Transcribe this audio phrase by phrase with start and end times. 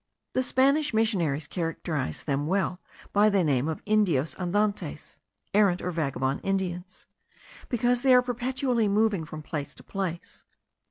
[0.33, 2.81] The Spanish missionaries characterise them well
[3.13, 5.19] by the name of Indios andantes
[5.53, 7.05] (errant or vagabond Indians),
[7.69, 10.43] because they are perpetually moving from place to place.